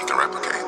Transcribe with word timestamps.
you 0.00 0.06
can 0.06 0.18
replicate. 0.18 0.66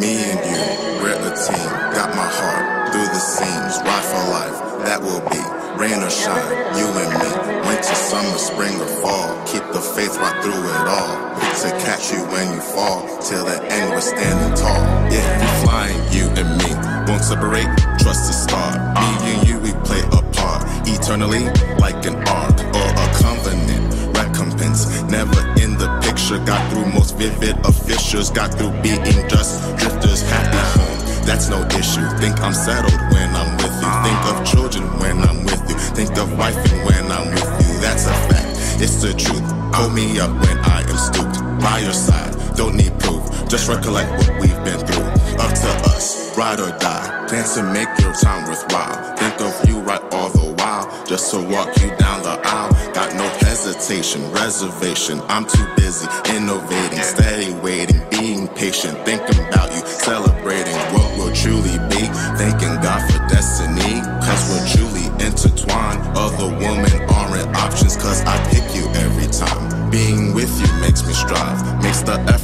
Me 0.00 0.30
and 0.30 0.40
you, 0.46 1.02
we're 1.02 1.14
a 1.14 1.32
team. 1.36 1.68
Got 1.94 2.14
my 2.16 2.26
heart 2.26 2.92
through 2.92 3.06
the 3.06 3.20
seams. 3.20 3.78
Ride 3.84 4.04
for 4.04 4.24
life, 4.30 4.84
that 4.86 5.00
will 5.00 5.20
be 5.30 5.42
rain 5.78 6.02
or 6.02 6.10
shine. 6.10 6.50
You 6.76 6.86
and 6.86 7.12
me, 7.18 7.68
winter, 7.68 7.94
summer, 7.94 8.38
spring 8.38 8.80
or 8.80 8.86
fall. 9.02 9.46
Keep 9.46 9.64
the 9.72 9.80
faith 9.80 10.16
right 10.16 10.42
through 10.42 10.52
it 10.52 10.88
all. 10.88 11.32
To 11.62 11.68
catch 11.84 12.12
you 12.12 12.18
when 12.32 12.54
you 12.54 12.60
fall. 12.60 13.06
Till 13.20 13.44
the 13.44 13.62
end, 13.70 13.90
we're 13.90 14.00
standing 14.00 14.54
tall. 14.56 14.82
Yeah, 15.12 15.62
flying, 15.64 16.12
you 16.12 16.26
and 16.40 16.58
me. 16.58 16.91
Separate, 17.32 17.64
trust 17.96 18.28
the 18.28 18.34
start. 18.36 18.76
Me 19.00 19.32
and 19.32 19.48
you, 19.48 19.56
we 19.64 19.72
play 19.88 20.04
a 20.12 20.20
part. 20.36 20.68
Eternally, 20.84 21.48
like 21.80 22.04
an 22.04 22.16
arc 22.28 22.60
or 22.76 22.88
a 22.92 23.06
covenant. 23.16 23.88
Recompense, 24.12 25.00
never 25.08 25.40
in 25.56 25.72
the 25.80 25.88
picture. 26.04 26.36
Got 26.44 26.60
through 26.70 26.92
most 26.92 27.16
vivid 27.16 27.56
of 27.64 27.72
fissures. 27.74 28.28
Got 28.28 28.52
through 28.52 28.76
being 28.84 29.00
just 29.32 29.64
drifters. 29.78 30.20
Happy 30.28 30.60
home, 30.76 31.24
that's 31.24 31.48
no 31.48 31.64
issue. 31.80 32.04
Think 32.20 32.38
I'm 32.42 32.52
settled 32.52 33.00
when 33.16 33.30
I'm 33.32 33.56
with 33.56 33.80
you. 33.80 33.90
Think 34.04 34.20
of 34.28 34.36
children 34.44 34.84
when 35.00 35.16
I'm 35.24 35.42
with 35.48 35.64
you. 35.70 35.76
Think 35.96 36.12
of 36.18 36.28
wifing 36.36 36.84
when 36.84 37.10
I'm 37.10 37.32
with 37.32 37.48
you. 37.64 37.80
That's 37.80 38.04
a 38.04 38.16
fact, 38.28 38.52
it's 38.76 39.00
the 39.00 39.14
truth. 39.16 39.48
Pull 39.72 39.88
me 39.88 40.20
up 40.20 40.28
when 40.44 40.58
I 40.68 40.84
am 40.84 40.98
stooped. 41.00 41.40
By 41.64 41.78
your 41.78 41.96
side, 41.96 42.36
don't 42.56 42.76
need 42.76 42.92
proof. 43.00 43.24
Just 43.48 43.70
recollect 43.70 44.10
what 44.20 44.38
we've 44.38 44.64
been 44.68 44.84
through. 44.84 45.11
Up 45.38 45.52
to 45.52 45.70
us, 45.90 46.36
ride 46.36 46.60
or 46.60 46.76
die. 46.78 47.26
Plan 47.28 47.44
to 47.54 47.62
make 47.72 47.88
your 48.00 48.12
time 48.14 48.48
worthwhile. 48.48 49.16
Think 49.16 49.40
of 49.40 49.68
you 49.68 49.80
right 49.80 50.02
all 50.12 50.30
the 50.30 50.54
while. 50.58 50.84
Just 51.06 51.30
to 51.32 51.38
walk 51.38 51.68
you 51.80 51.88
down 51.96 52.22
the 52.22 52.38
aisle. 52.44 52.72
Got 52.92 53.14
no 53.14 53.28
hesitation, 53.40 54.30
reservation. 54.32 55.20
I'm 55.28 55.46
too 55.46 55.66
busy 55.76 56.06
innovating, 56.34 57.02
steady 57.02 57.52
waiting, 57.54 58.00
being 58.10 58.48
patient, 58.48 58.98
thinking 59.04 59.38
about 59.48 59.72
you, 59.74 59.80
celebrating 59.86 60.76
what 60.92 61.08
will 61.18 61.32
truly 61.34 61.78
be. 61.88 62.02
Thanking 62.36 62.74
God 62.82 63.00
for 63.10 63.18
destiny, 63.28 64.00
cause 64.24 64.42
we're 64.50 64.66
truly 64.74 65.06
intertwined. 65.24 66.00
Other 66.16 66.48
women 66.48 66.92
aren't 67.10 67.56
options, 67.56 67.96
cause 67.96 68.22
I 68.24 68.36
pick 68.50 68.64
you 68.74 68.88
every 69.04 69.28
time. 69.28 69.90
Being 69.90 70.34
with 70.34 70.52
you 70.60 70.68
makes 70.80 71.06
me 71.06 71.12
strive, 71.12 71.82
makes 71.82 72.02
the 72.02 72.18
effort 72.28 72.41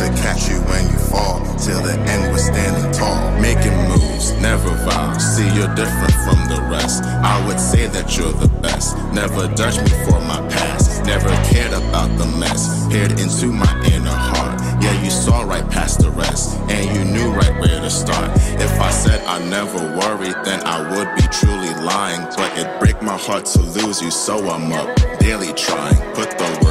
to 0.00 0.08
catch 0.22 0.48
you 0.48 0.56
when 0.64 0.82
you 0.88 0.98
fall. 1.12 1.44
Till 1.58 1.82
the 1.82 1.92
end, 1.92 2.32
we're 2.32 2.38
standing 2.38 2.90
tall. 2.90 3.20
Making 3.38 3.76
moves, 3.88 4.32
never 4.40 4.70
vow. 4.88 5.12
See, 5.18 5.44
you're 5.52 5.74
different 5.74 6.16
from 6.24 6.40
the 6.48 6.60
rest. 6.70 7.04
I 7.04 7.36
would 7.46 7.60
say 7.60 7.86
that 7.86 8.16
you're 8.16 8.32
the 8.32 8.48
best. 8.62 8.96
Never 9.12 9.46
judge 9.54 9.76
me 9.76 9.92
for 10.06 10.18
my 10.20 10.40
past. 10.48 11.04
Never 11.04 11.28
cared 11.52 11.74
about 11.74 12.16
the 12.16 12.24
mess. 12.40 12.88
Peered 12.88 13.20
into 13.20 13.52
my 13.52 13.72
inner 13.92 14.18
heart. 14.30 14.58
Yeah, 14.82 14.96
you 15.02 15.10
saw 15.10 15.42
right 15.42 15.68
past 15.68 16.00
the 16.00 16.10
rest. 16.12 16.58
And 16.70 16.84
you 16.96 17.04
knew 17.04 17.30
right 17.32 17.60
where 17.60 17.80
to 17.80 17.90
start. 17.90 18.30
If 18.56 18.72
I 18.80 18.90
said 18.90 19.20
I 19.26 19.38
never 19.50 19.80
worried, 20.00 20.36
then 20.46 20.62
I 20.64 20.78
would 20.92 21.14
be 21.16 21.26
truly 21.28 21.74
lying. 21.84 22.24
But 22.38 22.56
it 22.56 22.80
break 22.80 23.02
my 23.02 23.18
heart 23.18 23.44
to 23.52 23.60
lose 23.60 24.00
you, 24.00 24.10
so 24.10 24.48
I'm 24.48 24.72
up. 24.72 24.88
Daily 25.18 25.52
trying, 25.52 25.98
put 26.14 26.30
the 26.38 26.48
work 26.64 26.69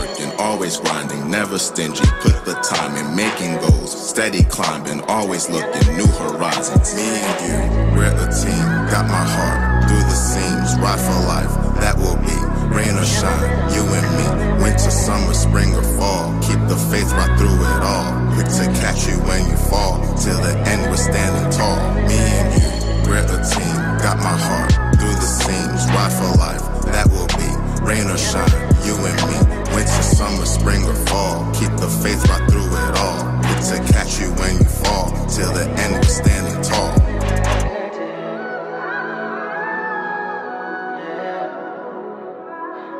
always 0.49 0.77
grinding, 0.77 1.29
never 1.29 1.59
stingy. 1.59 2.01
Put 2.25 2.43
the 2.43 2.57
time 2.65 2.97
in 2.97 3.15
making 3.15 3.53
goals, 3.61 3.93
steady 3.93 4.43
climbing, 4.43 5.01
always 5.01 5.47
looking 5.47 5.85
new 5.95 6.09
horizons. 6.17 6.89
Me 6.95 7.05
and 7.05 7.37
you, 7.45 7.57
we're 7.93 8.09
a 8.09 8.27
team. 8.33 8.65
Got 8.89 9.05
my 9.05 9.25
heart 9.35 9.85
through 9.85 10.01
the 10.09 10.17
seams, 10.17 10.73
ride 10.81 10.97
for 10.97 11.19
life. 11.29 11.53
That 11.85 11.95
will 12.01 12.17
be 12.25 12.33
rain 12.73 12.97
or 12.97 13.05
shine. 13.05 13.49
You 13.77 13.85
and 13.93 14.09
me, 14.17 14.27
winter, 14.65 14.89
summer, 14.89 15.35
spring 15.35 15.69
or 15.75 15.85
fall. 16.01 16.33
Keep 16.41 16.65
the 16.65 16.79
faith 16.89 17.13
right 17.13 17.33
through 17.37 17.53
it 17.53 17.81
all. 17.85 18.09
Quick 18.33 18.49
to 18.57 18.65
catch 18.81 19.05
you 19.05 19.21
when 19.29 19.45
you 19.45 19.57
fall. 19.69 20.01
Till 20.17 20.41
the 20.41 20.57
end, 20.65 20.81
we're 20.89 20.97
standing 20.97 21.45
tall. 21.53 21.77
Me 22.09 22.17
and 22.17 22.49
you, 22.57 22.69
we're 23.05 23.21
a 23.21 23.39
team. 23.45 23.77
Got 24.01 24.17
my 24.17 24.33
heart 24.33 24.73
through 24.97 25.13
the 25.13 25.29
seams, 25.29 25.85
ride 25.93 26.13
for 26.17 26.33
life. 26.41 26.65
That 26.89 27.05
will 27.13 27.29
be 27.37 27.49
rain 27.85 28.09
or 28.09 28.17
shine. 28.17 28.49
You 28.81 28.97
and 28.97 29.19
me, 29.29 29.48
winter, 29.79 30.03
summer, 30.03 30.45
spring, 30.45 30.83
or 30.83 30.95
fall. 31.07 31.45
Keep 31.53 31.73
the 31.77 31.87
faith 32.03 32.27
right 32.29 32.51
through 32.51 32.67
it 32.67 32.97
all. 32.97 33.41
Get 33.41 33.63
to 33.71 33.93
catch 33.93 34.19
you 34.19 34.27
when 34.33 34.57
you 34.57 34.69
fall. 34.83 35.07
Till 35.27 35.51
the 35.53 35.65
end, 35.83 35.93
we're 35.95 36.03
standing 36.03 36.61
tall. 36.61 36.91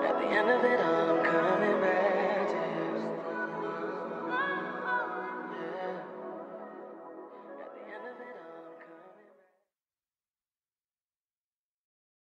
At 0.07 0.16
the 0.22 0.28
end 0.40 0.50
of 0.50 0.63
it, 0.63 0.79
I'm 0.79 1.23
coming. 1.25 1.69